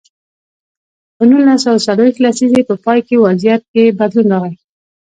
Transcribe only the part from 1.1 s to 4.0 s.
په نولس سوه څلویښت لسیزې په پای کې وضعیت کې